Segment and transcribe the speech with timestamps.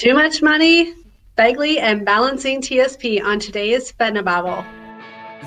[0.00, 0.94] Too much money,
[1.36, 4.64] FEGLI, and balancing TSP on today's FednaBabble.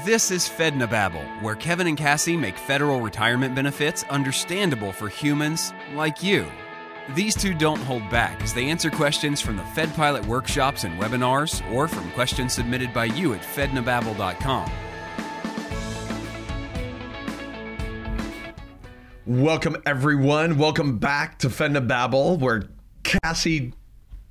[0.05, 6.21] This is FednaBabble, where Kevin and Cassie make federal retirement benefits understandable for humans like
[6.21, 6.45] you.
[7.15, 11.01] These two don't hold back as they answer questions from the Fed Pilot workshops and
[11.01, 14.71] webinars or from questions submitted by you at fednababble.com.
[19.25, 20.59] Welcome, everyone.
[20.59, 22.69] Welcome back to FednaBabble, where
[23.01, 23.73] Cassie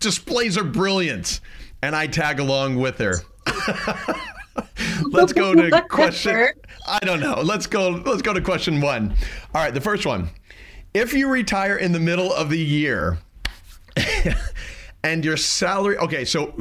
[0.03, 1.41] displays her brilliance
[1.83, 3.15] and I tag along with her.
[5.11, 6.49] let's go to question
[6.87, 7.41] I don't know.
[7.43, 9.15] Let's go let's go to question 1.
[9.55, 10.29] All right, the first one.
[10.95, 13.19] If you retire in the middle of the year
[15.05, 16.55] and your salary Okay, so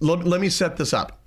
[0.00, 1.20] let, let me set this up.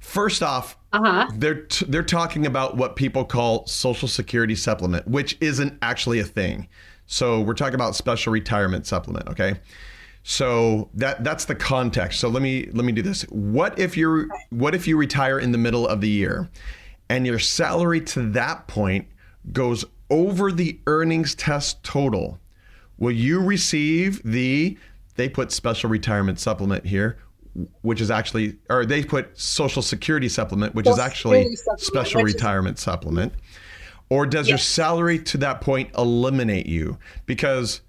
[0.00, 1.28] First off, uh-huh.
[1.34, 6.24] they're t- they're talking about what people call social security supplement, which isn't actually a
[6.24, 6.68] thing.
[7.06, 9.58] So we're talking about special retirement supplement, okay?
[10.30, 12.20] So that that's the context.
[12.20, 13.22] So let me let me do this.
[13.30, 16.50] What if you're what if you retire in the middle of the year
[17.08, 19.08] and your salary to that point
[19.52, 22.38] goes over the earnings test total?
[22.98, 24.76] Will you receive the
[25.14, 27.16] they put special retirement supplement here,
[27.80, 32.76] which is actually or they put social security supplement, which social is actually special retirement
[32.76, 33.32] is- supplement.
[34.10, 34.50] Or does yes.
[34.50, 36.98] your salary to that point eliminate you?
[37.24, 37.80] Because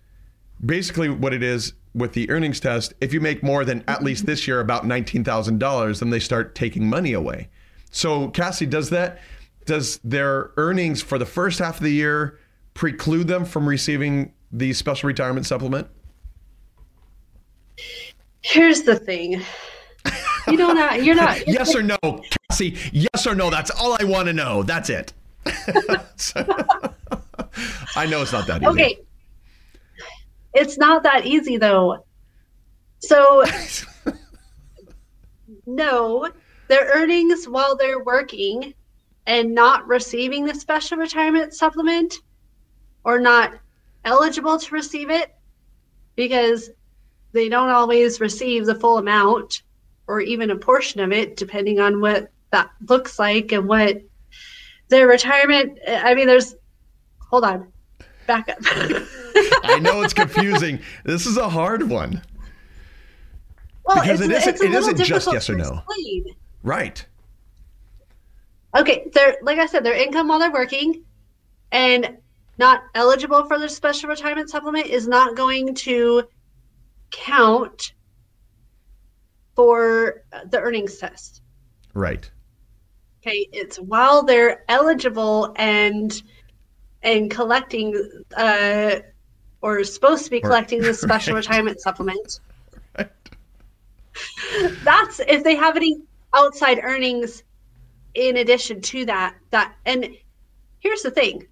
[0.66, 4.26] basically what it is with the earnings test, if you make more than at least
[4.26, 7.50] this year about $19,000, then they start taking money away.
[7.92, 9.20] So, Cassie, does that,
[9.66, 12.40] does their earnings for the first half of the year
[12.74, 15.88] preclude them from receiving the special retirement supplement?
[18.42, 19.42] Here's the thing.
[20.48, 21.46] You don't not, you're not.
[21.48, 21.98] You're yes or no,
[22.50, 22.78] Cassie?
[22.92, 23.50] Yes or no?
[23.50, 24.64] That's all I want to know.
[24.64, 25.14] That's it.
[27.96, 28.68] I know it's not that easy.
[28.68, 29.00] Okay.
[30.54, 32.06] It's not that easy though.
[33.00, 33.46] So
[35.66, 36.30] no,
[36.68, 38.74] their earnings while they're working
[39.26, 42.16] and not receiving the special retirement supplement
[43.04, 43.54] or not
[44.06, 45.34] eligible to receive it
[46.16, 46.70] because
[47.32, 49.62] they don't always receive the full amount
[50.08, 54.02] or even a portion of it depending on what that looks like and what
[54.90, 56.56] their retirement i mean there's
[57.30, 57.72] hold on
[58.26, 58.58] back up
[59.64, 60.80] I know it's confusing.
[61.04, 62.22] This is a hard one.
[63.86, 65.82] Well, because it's, it isn't, it isn't just yes or no.
[66.64, 67.06] Right.
[68.78, 71.04] Okay, they're like I said, their income while they're working
[71.72, 72.18] and
[72.58, 76.24] not eligible for the special retirement supplement is not going to
[77.12, 77.94] count
[79.56, 81.42] for the earnings test.
[81.94, 82.30] Right.
[83.22, 86.22] Okay, it's while they're eligible and
[87.02, 88.98] and collecting uh,
[89.62, 91.48] or is supposed to be collecting the special right.
[91.48, 92.40] retirement supplement.
[92.98, 93.10] Right.
[94.84, 96.02] That's if they have any
[96.34, 97.44] outside earnings
[98.14, 99.36] in addition to that.
[99.52, 100.10] That and
[100.80, 101.48] here's the thing.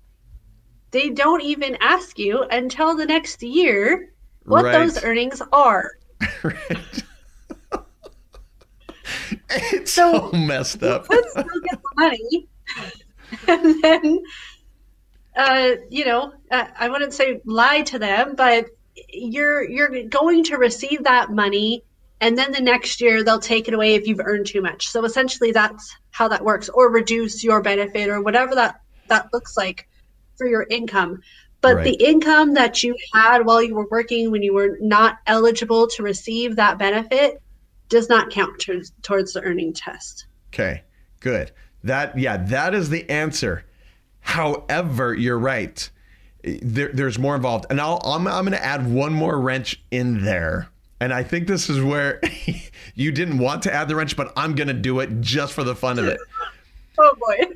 [0.91, 4.13] They don't even ask you until the next year
[4.45, 4.71] what right.
[4.71, 5.91] those earnings are.
[6.43, 7.03] right.
[9.49, 11.05] it's so, so messed up.
[11.09, 12.47] You could still get the money.
[13.47, 14.23] and then
[15.37, 18.65] uh, you know, uh, I wouldn't say lie to them, but
[19.09, 21.83] you're you're going to receive that money
[22.19, 24.87] and then the next year they'll take it away if you've earned too much.
[24.89, 29.55] So essentially that's how that works or reduce your benefit or whatever that that looks
[29.55, 29.87] like
[30.37, 31.21] for your income.
[31.61, 31.83] But right.
[31.83, 36.03] the income that you had while you were working when you were not eligible to
[36.03, 37.41] receive that benefit
[37.89, 40.27] does not count towards, towards the earning test.
[40.53, 40.83] Okay.
[41.19, 41.51] Good.
[41.83, 43.63] That yeah, that is the answer.
[44.27, 45.89] However, you're right.
[46.43, 50.25] There, there's more involved, and I'll, I'm, I'm going to add one more wrench in
[50.25, 50.67] there.
[50.99, 52.19] And I think this is where
[52.95, 55.63] you didn't want to add the wrench, but I'm going to do it just for
[55.63, 56.19] the fun of it.
[56.99, 57.55] oh boy.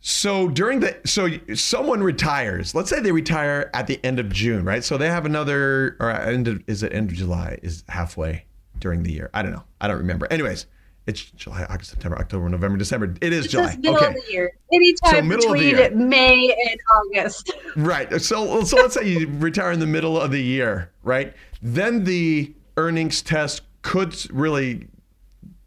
[0.00, 2.76] So during the so someone retires.
[2.76, 4.84] Let's say they retire at the end of June, right?
[4.84, 7.58] So they have another or end of, is it end of July?
[7.62, 8.44] Is halfway
[8.78, 9.30] during the year?
[9.34, 9.64] I don't know.
[9.80, 10.28] I don't remember.
[10.30, 10.66] Anyways,
[11.06, 13.14] it's July, August, September, October, November, December.
[13.20, 13.76] It is July.
[13.76, 14.06] middle okay.
[14.06, 14.52] of the year.
[14.72, 17.52] Anytime so between May and August.
[17.76, 18.20] right.
[18.22, 21.34] So so let's say you retire in the middle of the year, right?
[21.60, 24.88] Then the earnings test could really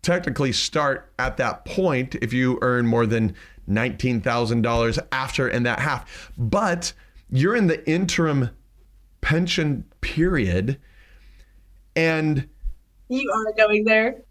[0.01, 3.35] technically start at that point if you earn more than
[3.69, 6.31] $19,000 after in that half.
[6.37, 6.93] But
[7.29, 8.49] you're in the interim
[9.21, 10.79] pension period
[11.95, 12.47] and
[13.09, 14.21] you are going there.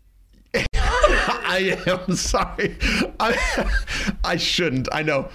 [1.45, 2.77] I am sorry.
[3.21, 3.71] I,
[4.25, 4.89] I shouldn't.
[4.93, 5.29] I know.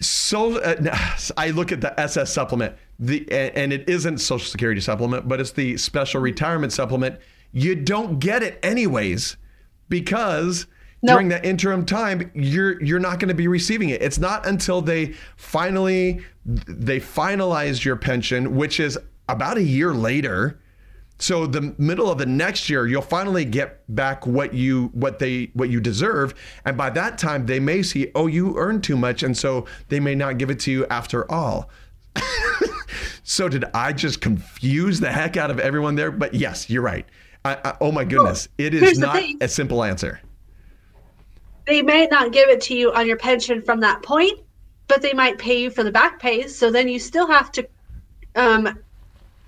[0.00, 0.96] So uh,
[1.36, 2.74] I look at the SS supplement.
[2.98, 7.18] the and it isn't social security supplement, but it's the special retirement supplement,
[7.52, 9.36] you don't get it anyways
[9.88, 10.66] because
[11.02, 11.14] nope.
[11.14, 14.02] during that interim time you're you're not going to be receiving it.
[14.02, 18.98] It's not until they finally they finalize your pension, which is
[19.28, 20.58] about a year later.
[21.20, 25.50] So the middle of the next year, you'll finally get back what you what they
[25.52, 26.34] what you deserve,
[26.64, 30.00] and by that time they may see, oh, you earned too much, and so they
[30.00, 31.68] may not give it to you after all.
[33.22, 36.10] so did I just confuse the heck out of everyone there?
[36.10, 37.06] But yes, you're right.
[37.44, 40.20] I, I, oh my goodness, well, it is not a simple answer.
[41.66, 44.40] They may not give it to you on your pension from that point,
[44.88, 46.56] but they might pay you for the back pays.
[46.56, 47.68] So then you still have to,
[48.34, 48.78] um,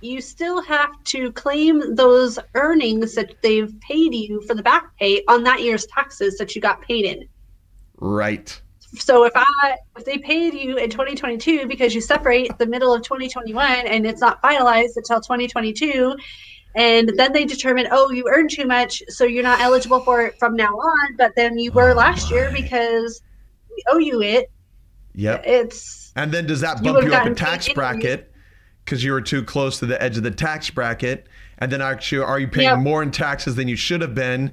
[0.03, 5.23] you still have to claim those earnings that they've paid you for the back pay
[5.29, 7.29] on that year's taxes that you got paid in.
[7.99, 8.61] Right.
[8.99, 13.03] So if I if they paid you in 2022 because you separate the middle of
[13.03, 16.15] 2021 and it's not finalized until 2022
[16.75, 20.39] and then they determine oh you earned too much so you're not eligible for it
[20.39, 23.23] from now on but then you were oh last year because
[23.71, 24.51] we owe you it.
[25.15, 25.45] Yep.
[25.47, 28.32] It's and then does that bump you, you up a tax bracket
[28.85, 31.27] because you were too close to the edge of the tax bracket
[31.59, 32.79] and then actually are you paying yep.
[32.79, 34.53] more in taxes than you should have been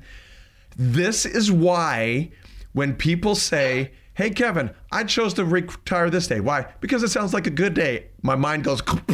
[0.78, 2.30] this is why
[2.74, 6.42] when people say Hey, Kevin, I chose to retire this day.
[6.42, 6.66] Why?
[6.81, 8.08] Because it sounds like a good day.
[8.22, 8.81] My mind goes,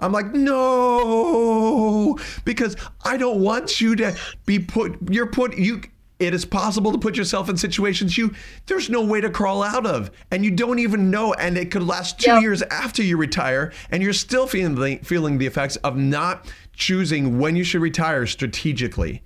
[0.00, 5.82] I'm like, no, because I don't want you to be put, you're put, you,
[6.18, 8.32] it is possible to put yourself in situations you
[8.66, 11.82] there's no way to crawl out of and you don't even know and it could
[11.82, 12.42] last two yep.
[12.42, 17.38] years after you retire and you're still feeling the, feeling the effects of not choosing
[17.38, 19.22] when you should retire strategically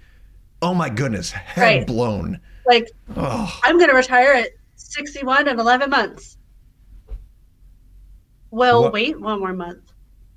[0.62, 1.86] oh my goodness head right.
[1.86, 3.58] blown like, oh.
[3.64, 6.36] I'm going to retire at 61 and 11 months.
[8.50, 8.92] Well, what?
[8.92, 9.87] wait one more month.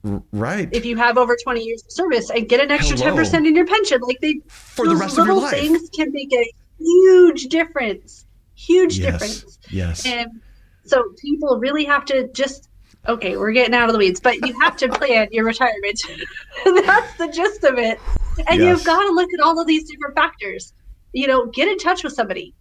[0.03, 0.69] Right.
[0.71, 3.15] If you have over 20 years of service and get an extra Hello.
[3.15, 5.51] 10% in your pension, like they for the rest of your life.
[5.51, 8.25] things can make a huge difference.
[8.55, 9.11] Huge yes.
[9.11, 9.59] difference.
[9.69, 10.05] Yes.
[10.05, 10.41] And
[10.85, 12.67] so people really have to just
[13.07, 15.99] okay, we're getting out of the weeds, but you have to plan your retirement.
[16.65, 17.99] That's the gist of it.
[18.47, 18.77] And yes.
[18.77, 20.73] you've got to look at all of these different factors
[21.13, 22.53] you know, get in touch with somebody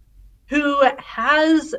[0.47, 1.73] who has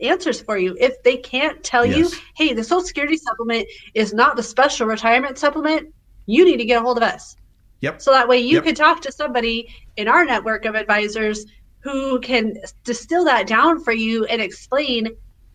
[0.00, 0.76] answers for you.
[0.78, 1.96] If they can't tell yes.
[1.96, 5.94] you, hey, the Social Security supplement is not the special retirement supplement,
[6.26, 7.36] you need to get a hold of us.
[7.80, 8.02] Yep.
[8.02, 8.64] So that way you yep.
[8.64, 11.46] can talk to somebody in our network of advisors
[11.80, 15.08] who can distill that down for you and explain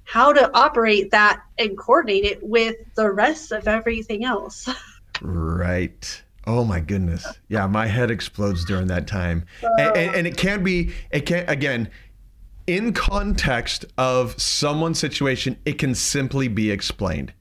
[0.03, 4.67] how to operate that and coordinate it with the rest of everything else.
[5.23, 6.23] Right.
[6.47, 7.23] Oh my goodness.
[7.47, 9.45] Yeah, my head explodes during that time.
[9.61, 11.91] And, and, and, it can be, it can, again,
[12.67, 17.33] in context of someone's situation, it can simply be explained.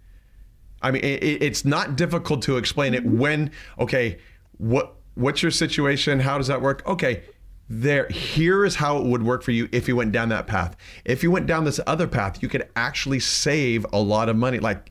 [0.82, 4.18] I mean, it, it's not difficult to explain it when, okay,
[4.58, 6.20] what what's your situation?
[6.20, 6.86] How does that work?
[6.86, 7.22] Okay,
[7.68, 10.76] there, here is how it would work for you if you went down that path.
[11.04, 14.58] If you went down this other path, you could actually save a lot of money,
[14.58, 14.90] like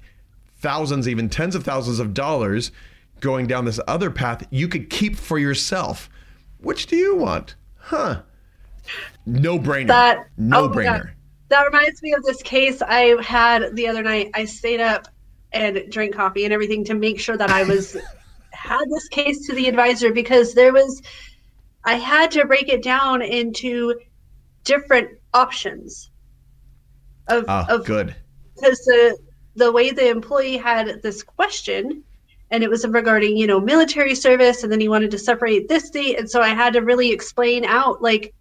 [0.57, 2.71] thousands, even tens of thousands of dollars
[3.19, 6.09] going down this other path you could keep for yourself.
[6.59, 7.55] Which do you want?
[7.75, 8.21] Huh.
[9.25, 9.87] No brainer.
[9.87, 11.11] That no oh brainer.
[11.49, 14.31] That reminds me of this case I had the other night.
[14.33, 15.07] I stayed up
[15.51, 17.97] and drank coffee and everything to make sure that I was
[18.51, 21.01] had this case to the advisor because there was
[21.83, 23.99] I had to break it down into
[24.63, 26.11] different options
[27.27, 28.15] of, oh, of good
[28.55, 29.17] because the
[29.55, 32.03] the way the employee had this question
[32.51, 35.89] and it was regarding you know military service and then he wanted to separate this
[35.89, 38.33] date and so i had to really explain out like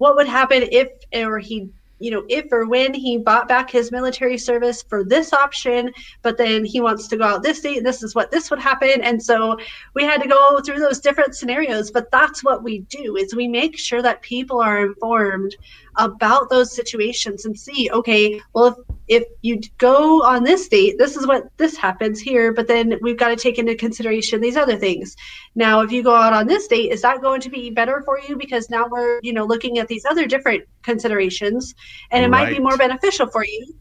[0.00, 1.68] what would happen if or he
[2.00, 5.92] you know, if or when he bought back his military service for this option,
[6.22, 9.02] but then he wants to go out this date, this is what this would happen.
[9.02, 9.58] And so
[9.94, 11.90] we had to go through those different scenarios.
[11.90, 15.54] But that's what we do is we make sure that people are informed
[15.96, 21.16] about those situations and see, okay, well if if you go on this date, this
[21.16, 24.76] is what this happens here, but then we've got to take into consideration these other
[24.76, 25.16] things.
[25.56, 28.20] Now, if you go out on this date, is that going to be better for
[28.20, 28.36] you?
[28.36, 31.74] Because now we're, you know, looking at these other different considerations
[32.12, 32.44] and it right.
[32.44, 33.74] might be more beneficial for you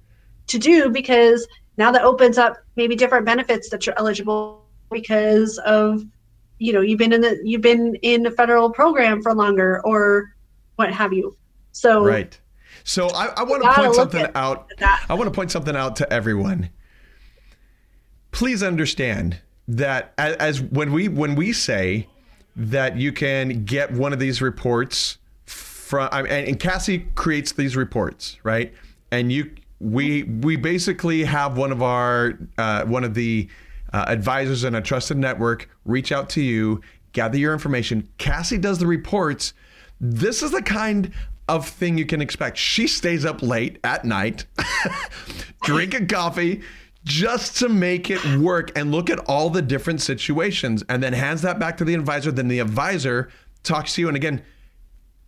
[0.47, 6.03] to do because now that opens up maybe different benefits that you're eligible because of
[6.57, 10.33] you know you've been in the you've been in a federal program for longer or
[10.75, 11.37] what have you
[11.71, 12.39] so right
[12.83, 14.71] so I, I want to point something out.
[15.09, 16.69] I want to point something out to everyone.
[18.31, 22.07] Please understand that as, as when we when we say
[22.55, 28.37] that you can get one of these reports from and, and Cassie creates these reports,
[28.43, 28.73] right?
[29.11, 33.47] And you we we basically have one of our uh, one of the
[33.93, 36.81] uh, advisors in a trusted network reach out to you,
[37.13, 38.07] gather your information.
[38.17, 39.53] Cassie does the reports.
[39.99, 41.11] This is the kind
[41.49, 42.57] of thing you can expect.
[42.57, 44.45] She stays up late at night,
[45.63, 46.61] drinking coffee
[47.03, 51.41] just to make it work and look at all the different situations and then hands
[51.41, 52.31] that back to the advisor.
[52.31, 53.29] Then the advisor
[53.63, 54.07] talks to you.
[54.07, 54.43] And again,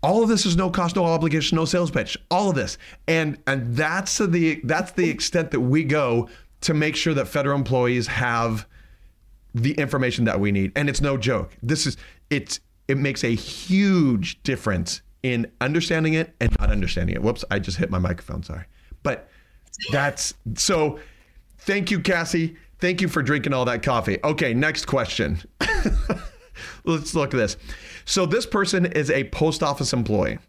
[0.04, 2.18] all of this is no cost, no obligation, no sales pitch.
[2.30, 6.30] All of this, and and that's the that's the extent that we go
[6.62, 8.68] to make sure that federal employees have
[9.54, 10.72] the information that we need.
[10.76, 11.56] And it's no joke.
[11.62, 11.98] This is
[12.30, 17.22] it's it makes a huge difference in understanding it and not understanding it.
[17.22, 18.44] Whoops, I just hit my microphone.
[18.44, 18.66] Sorry,
[19.04, 19.30] but
[19.92, 21.00] that's so.
[21.60, 22.56] Thank you, Cassie.
[22.80, 24.18] Thank you for drinking all that coffee.
[24.24, 25.40] Okay, next question.
[26.84, 27.58] Let's look at this.
[28.06, 30.40] So this person is a post office employee.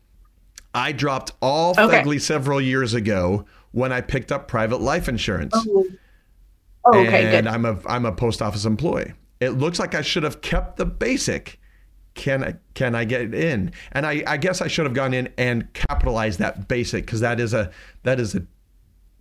[0.75, 2.19] I dropped all okay.
[2.19, 5.53] Several years ago when I picked up private life insurance.
[5.55, 5.87] Oh.
[6.85, 7.55] Oh, okay, and good.
[7.55, 9.13] I'm a I'm a post office employee.
[9.41, 11.61] It looks like I should have kept the basic.
[12.15, 13.73] Can I can I get in?
[13.93, 17.41] And I, I guess I should have gone in and capitalized that basic because that
[17.41, 17.71] is a
[18.03, 18.47] that is a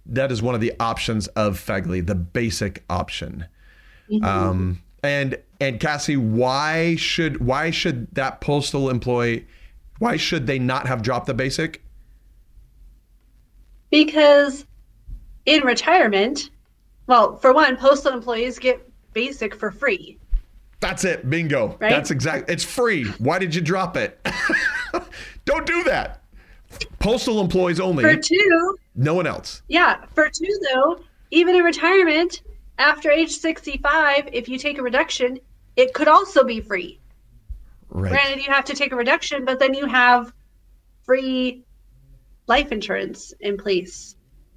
[0.08, 3.46] that is one of the options of FEGLI, the basic option.
[4.10, 4.26] Mm-hmm.
[4.26, 9.48] Um, and and Cassie, why should why should that postal employee
[10.00, 11.84] why should they not have dropped the basic?
[13.92, 14.66] Because
[15.46, 16.50] in retirement,
[17.06, 18.82] well, for one, postal employees get
[19.14, 20.18] basic for free.
[20.82, 21.30] That's it.
[21.30, 21.78] Bingo.
[21.80, 21.92] Right?
[21.92, 22.50] That's exact.
[22.50, 23.06] It's free.
[23.20, 24.20] Why did you drop it?
[25.46, 26.24] Don't do that.
[27.00, 28.04] Postal employees only.
[28.04, 28.78] For two.
[28.96, 29.62] No one else.
[29.68, 30.04] Yeah.
[30.14, 32.42] For two, though, even in retirement,
[32.80, 35.40] after age 65, if you take a reduction,
[35.76, 37.00] it could also be free.
[37.90, 38.10] Right.
[38.10, 40.34] Granted, you have to take a reduction, but then you have
[41.04, 41.64] free
[42.48, 44.16] life insurance in place.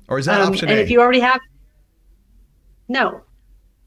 [0.08, 0.82] Or is that um, option and A?
[0.82, 1.40] if you already have,
[2.88, 3.22] no.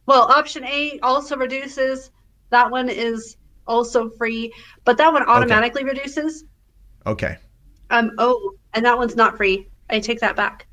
[0.05, 2.11] Well, option A also reduces.
[2.49, 3.37] That one is
[3.67, 4.53] also free,
[4.85, 5.91] but that one automatically okay.
[5.91, 6.45] reduces.
[7.05, 7.37] Okay.
[7.89, 8.11] Um.
[8.17, 9.67] Oh, and that one's not free.
[9.89, 10.67] I take that back.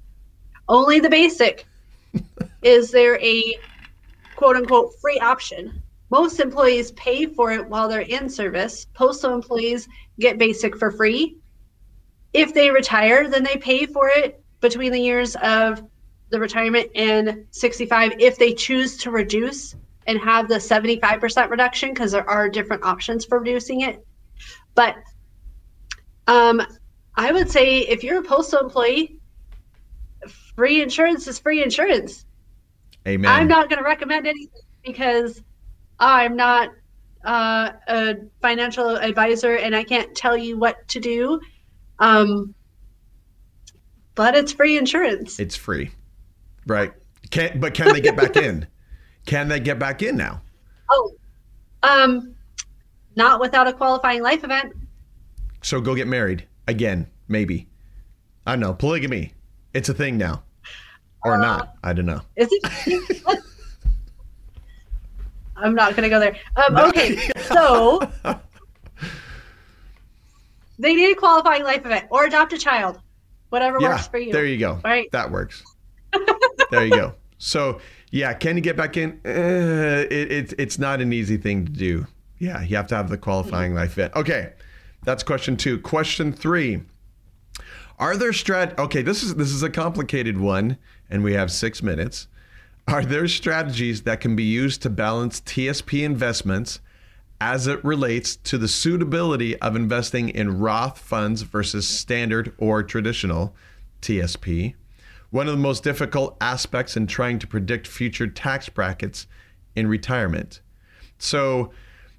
[0.68, 1.66] Only the basic.
[2.62, 3.56] is there a
[4.34, 5.82] quote unquote free option?
[6.10, 8.86] Most employees pay for it while they're in service.
[8.94, 9.88] Postal employees
[10.18, 11.38] get basic for free.
[12.32, 15.82] If they retire, then they pay for it between the years of
[16.30, 19.76] the retirement and 65 if they choose to reduce
[20.06, 24.04] and have the 75% reduction because there are different options for reducing it.
[24.74, 24.96] But
[26.26, 26.62] um,
[27.14, 29.18] I would say if you're a postal employee,
[30.56, 32.24] free insurance is free insurance.
[33.06, 33.30] Amen.
[33.30, 35.42] I'm not going to recommend anything because
[35.98, 36.70] I'm not
[37.24, 41.40] uh, a financial advisor and I can't tell you what to do.
[41.98, 42.54] Um,
[44.14, 45.40] but it's free insurance.
[45.40, 45.90] It's free,
[46.66, 46.92] right?
[47.30, 48.66] Can but can they get back in?
[49.26, 50.42] Can they get back in now?
[50.90, 51.14] Oh,
[51.82, 52.34] um,
[53.16, 54.74] not without a qualifying life event.
[55.62, 57.68] So go get married again, maybe.
[58.46, 58.74] I don't know.
[58.74, 59.32] Polygamy,
[59.72, 60.42] it's a thing now,
[61.24, 61.74] or uh, not.
[61.82, 62.20] I don't know.
[62.36, 63.12] Is it?
[65.56, 66.36] I'm not going to go there.
[66.56, 68.00] Um, okay, so
[70.78, 73.00] they need a qualifying life event or adopt a child,
[73.48, 74.32] whatever yeah, works for you.
[74.32, 74.80] There you go.
[74.84, 75.62] Right, that works.
[76.70, 77.14] there you go.
[77.38, 77.80] So
[78.14, 79.20] yeah, can you get back in?
[79.26, 82.06] Uh, it, it, it's not an easy thing to do.
[82.38, 83.80] Yeah, you have to have the qualifying mm-hmm.
[83.80, 84.14] life event.
[84.14, 84.52] Okay,
[85.02, 85.80] that's question two.
[85.80, 86.82] Question three.
[87.98, 88.78] Are there strat?
[88.78, 90.78] Okay, this is this is a complicated one,
[91.10, 92.28] and we have six minutes.
[92.86, 96.78] Are there strategies that can be used to balance TSP investments
[97.40, 103.56] as it relates to the suitability of investing in Roth funds versus standard or traditional
[104.02, 104.74] TSP?
[105.34, 109.26] One of the most difficult aspects in trying to predict future tax brackets
[109.74, 110.60] in retirement.
[111.18, 111.72] So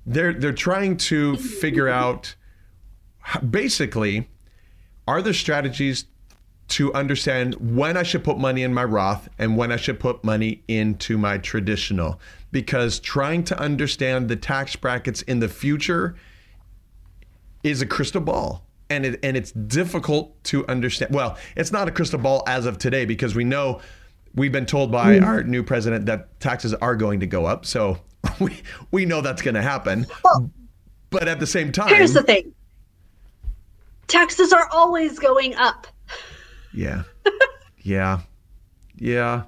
[0.05, 2.36] they're they're trying to figure out
[3.50, 4.27] basically
[5.07, 6.07] are there strategies
[6.67, 10.22] to understand when I should put money in my Roth and when I should put
[10.25, 12.19] money into my traditional.
[12.51, 16.17] Because trying to understand the tax brackets in the future
[17.63, 18.65] is a crystal ball.
[18.89, 21.13] And it and it's difficult to understand.
[21.13, 23.82] Well, it's not a crystal ball as of today because we know
[24.36, 25.25] we've been told by mm.
[25.25, 27.65] our new president that taxes are going to go up.
[27.65, 27.98] So
[28.39, 28.62] we
[28.92, 30.06] we know that's going to happen.
[30.24, 30.51] Well,
[31.10, 32.54] but at the same time, here's the thing:
[34.08, 35.88] taxes are always going up.
[36.74, 37.04] Yeah.
[37.82, 38.20] yeah.
[38.96, 39.44] Yeah.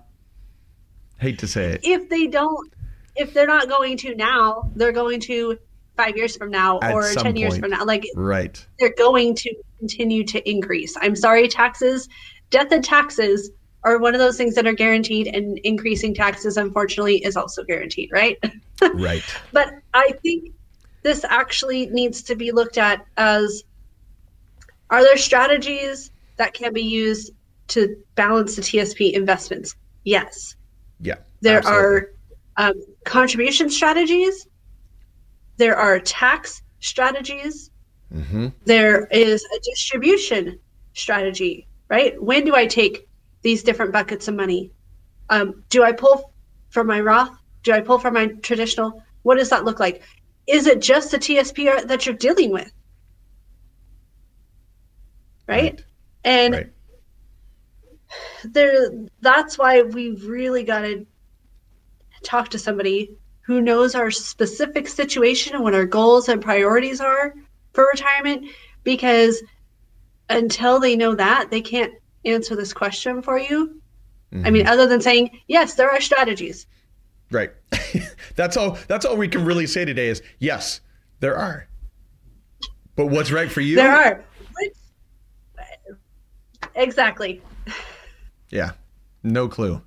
[1.19, 1.81] Hate to say it.
[1.83, 2.71] If they don't,
[3.15, 5.57] if they're not going to now, they're going to
[5.97, 7.37] five years from now At or 10 point.
[7.37, 7.83] years from now.
[7.83, 8.65] Like, right.
[8.79, 10.95] They're going to continue to increase.
[11.01, 12.07] I'm sorry, taxes,
[12.49, 13.51] death and taxes
[13.83, 18.09] are one of those things that are guaranteed, and increasing taxes, unfortunately, is also guaranteed,
[18.11, 18.37] right?
[18.93, 19.23] right.
[19.51, 20.51] But I think
[21.03, 23.63] this actually needs to be looked at as
[24.89, 27.31] are there strategies that can be used
[27.69, 29.75] to balance the TSP investments?
[30.03, 30.55] Yes.
[30.99, 31.15] Yeah.
[31.41, 31.83] There absolutely.
[31.83, 32.13] are
[32.57, 32.73] um,
[33.05, 34.47] contribution strategies.
[35.57, 37.71] There are tax strategies.
[38.13, 38.47] Mm-hmm.
[38.65, 40.59] There is a distribution
[40.93, 42.21] strategy, right?
[42.21, 43.07] When do I take
[43.41, 44.71] these different buckets of money?
[45.29, 46.31] Um, do I pull
[46.69, 47.35] from my Roth?
[47.63, 49.03] Do I pull from my traditional?
[49.23, 50.03] What does that look like?
[50.47, 52.71] Is it just the TSP that you're dealing with?
[55.47, 55.73] Right?
[55.73, 55.83] right.
[56.23, 56.69] And right.
[58.45, 58.89] there
[59.21, 61.05] that's why we've really got to
[62.23, 63.15] talk to somebody
[63.47, 67.33] who knows our specific situation and what our goals and priorities are
[67.71, 68.45] for retirement
[68.83, 69.41] because
[70.29, 71.93] until they know that, they can't
[72.25, 73.81] answer this question for you.
[74.33, 74.45] Mm-hmm.
[74.45, 74.73] I mean, mm-hmm.
[74.73, 76.67] other than saying, yes, there are strategies.
[77.31, 77.51] Right.
[78.35, 80.81] that's all that's all we can really say today is yes,
[81.21, 81.67] there are.
[82.97, 83.77] But what's right for you?
[83.77, 84.23] There are.
[86.75, 87.41] Exactly.
[88.49, 88.71] Yeah.
[89.23, 89.81] No clue.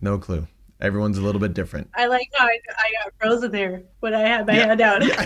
[0.00, 0.46] No clue.
[0.80, 1.90] Everyone's a little bit different.
[1.94, 4.66] I like how I, I got frozen there when I had my yeah.
[4.66, 5.02] hand out.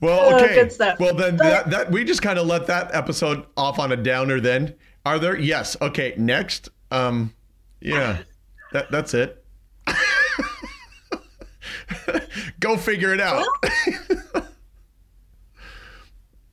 [0.01, 0.69] Well, oh, okay.
[0.79, 3.97] Oh, well, then that, that we just kind of let that episode off on a
[3.97, 4.39] downer.
[4.39, 4.75] Then
[5.05, 5.37] are there?
[5.37, 5.75] Yes.
[5.81, 6.13] Okay.
[6.17, 6.69] Next.
[6.89, 7.33] Um.
[7.81, 8.19] Yeah.
[8.71, 9.43] That that's it.
[12.61, 13.45] Go figure it out.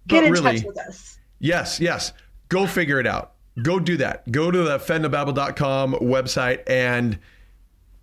[0.08, 1.18] Get in really, touch with us.
[1.38, 1.78] Yes.
[1.78, 2.12] Yes.
[2.48, 3.32] Go figure it out.
[3.62, 4.30] Go do that.
[4.30, 7.18] Go to the fednababble.com website and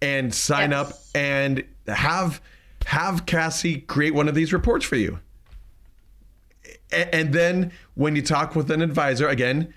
[0.01, 0.79] and sign yes.
[0.79, 2.41] up and have
[2.85, 5.19] have Cassie create one of these reports for you.
[6.91, 9.73] And then when you talk with an advisor, again,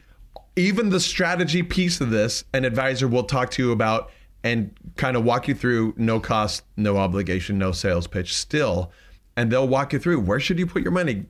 [0.57, 4.11] even the strategy piece of this, an advisor will talk to you about
[4.45, 8.93] and kind of walk you through no cost, no obligation, no sales pitch still.
[9.37, 11.25] And they'll walk you through where should you put your money?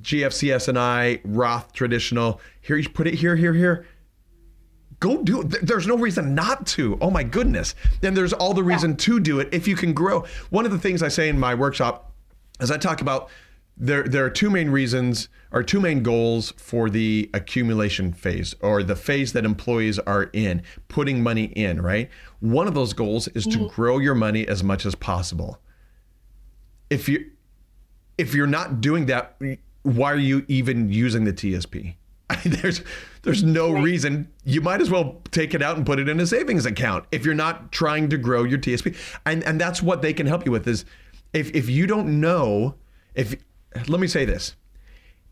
[0.00, 2.40] GFC SNI, Roth traditional.
[2.60, 3.86] Here you put it here, here, here.
[5.00, 5.66] Go do it.
[5.66, 6.96] There's no reason not to.
[7.00, 7.74] Oh my goodness.
[8.00, 8.96] Then there's all the reason yeah.
[8.96, 10.24] to do it if you can grow.
[10.50, 12.12] One of the things I say in my workshop
[12.60, 13.28] is I talk about
[13.76, 18.82] there there are two main reasons or two main goals for the accumulation phase or
[18.82, 22.08] the phase that employees are in, putting money in, right?
[22.40, 23.64] One of those goals is mm-hmm.
[23.64, 25.58] to grow your money as much as possible.
[26.88, 27.30] If you
[28.16, 29.36] if you're not doing that,
[29.84, 31.94] why are you even using the TSP?
[32.30, 32.82] I mean, there's
[33.22, 34.32] there's no reason.
[34.44, 37.24] You might as well take it out and put it in a savings account if
[37.24, 38.96] you're not trying to grow your TSP.
[39.24, 40.84] And and that's what they can help you with is
[41.32, 42.74] if if you don't know
[43.14, 43.36] if
[43.86, 44.56] let me say this.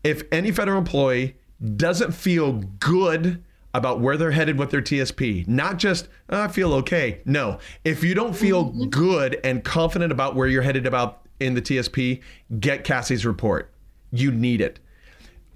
[0.03, 1.37] If any federal employee
[1.77, 6.73] doesn't feel good about where they're headed with their TSP, not just oh, I feel
[6.75, 7.21] okay.
[7.25, 8.89] No, if you don't feel mm-hmm.
[8.89, 12.21] good and confident about where you're headed about in the TSP,
[12.59, 13.72] get Cassie's report
[14.13, 14.79] you need it.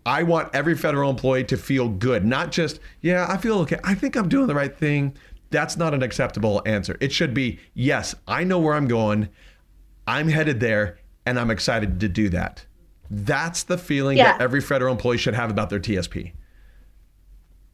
[0.05, 3.77] I want every federal employee to feel good, not just, yeah, I feel okay.
[3.83, 5.15] I think I'm doing the right thing.
[5.49, 6.97] That's not an acceptable answer.
[6.99, 9.29] It should be, yes, I know where I'm going.
[10.07, 12.65] I'm headed there and I'm excited to do that.
[13.11, 14.33] That's the feeling yeah.
[14.33, 16.31] that every federal employee should have about their TSP.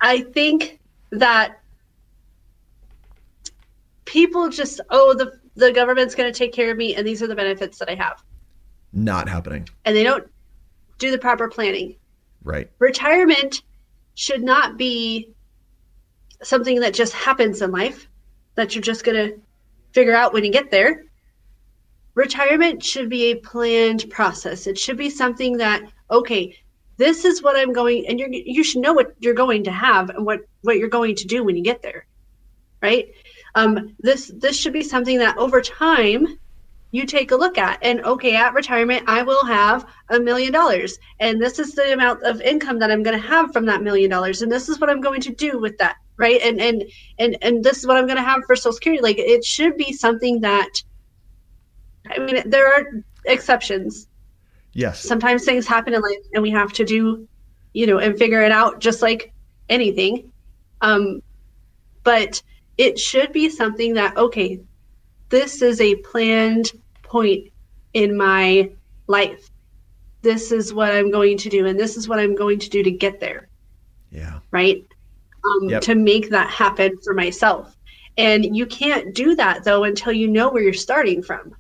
[0.02, 0.80] I think
[1.12, 1.62] that
[4.06, 7.28] people just, oh, the the government's going to take care of me and these are
[7.28, 8.24] the benefits that I have.
[8.92, 9.70] Not happening.
[9.86, 10.28] And they don't
[11.04, 11.96] do the proper planning.
[12.44, 12.70] Right.
[12.80, 13.62] Retirement
[14.16, 15.34] should not be
[16.42, 18.08] something that just happens in life
[18.56, 19.40] that you're just going to
[19.92, 21.06] figure out when you get there.
[22.16, 24.68] Retirement should be a planned process.
[24.68, 26.56] It should be something that okay,
[26.98, 30.10] this is what I'm going and you you should know what you're going to have
[30.10, 32.06] and what what you're going to do when you get there.
[32.82, 33.14] Right?
[33.56, 36.40] Um, this this should be something that over time
[36.94, 37.80] you take a look at.
[37.82, 41.00] And okay, at retirement, I will have a million dollars.
[41.20, 44.12] And this is the amount of income that I'm going to have from that million
[44.12, 44.44] dollars.
[44.44, 45.98] And this is what I'm going to do with that.
[46.18, 46.40] Right.
[46.44, 46.84] And, and,
[47.18, 49.02] and, and this is what I'm going to have for social security.
[49.02, 50.70] Like it should be something that,
[52.12, 52.86] I mean, there are
[53.26, 54.08] exceptions.
[54.74, 55.02] Yes.
[55.02, 57.28] Sometimes things happen in life and we have to do,
[57.74, 59.34] you know, and figure it out just like
[59.68, 60.32] anything.
[60.82, 61.24] Um,
[62.04, 62.44] but
[62.78, 64.60] it should be something that, okay,
[65.30, 66.72] this is a planned
[67.14, 67.52] point
[67.94, 68.72] in my
[69.08, 69.50] life.
[70.24, 72.82] This is what I'm going to do, and this is what I'm going to do
[72.82, 73.48] to get there.
[74.12, 74.40] Yeah.
[74.52, 74.84] Right?
[75.46, 75.82] Um, yep.
[75.84, 77.76] To make that happen for myself.
[78.18, 81.56] And you can't do that, though, until you know where you're starting from.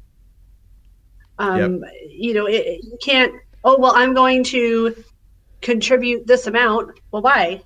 [1.37, 1.91] Um, yep.
[2.09, 4.95] You know, it, you can't, oh, well, I'm going to
[5.61, 6.99] contribute this amount.
[7.11, 7.61] Well, why?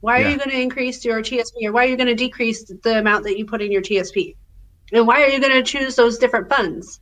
[0.00, 0.30] Why are yeah.
[0.30, 3.24] you going to increase your TSP or why are you going to decrease the amount
[3.24, 4.36] that you put in your TSP?
[4.92, 7.00] And why are you going to choose those different funds?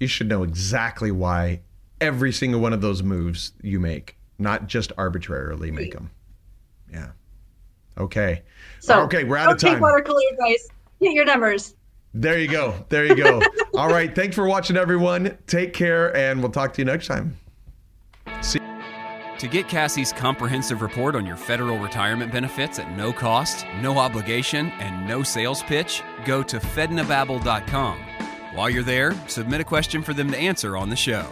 [0.00, 1.60] You should know exactly why
[2.00, 6.10] every single one of those moves you make, not just arbitrarily make them.
[6.92, 7.10] Yeah.
[7.98, 8.42] Okay.
[8.80, 9.74] So okay, we're out of time.
[9.74, 10.68] Take water cooler advice.
[11.00, 11.74] Get your numbers.
[12.14, 12.84] There you go.
[12.88, 13.42] There you go.
[13.74, 14.14] All right.
[14.14, 15.36] Thanks for watching, everyone.
[15.46, 17.36] Take care, and we'll talk to you next time.
[18.40, 18.58] See.
[19.38, 24.70] To get Cassie's comprehensive report on your federal retirement benefits at no cost, no obligation,
[24.78, 27.98] and no sales pitch, go to fednababble.com.
[28.54, 31.26] While you're there, submit a question for them to answer on the show.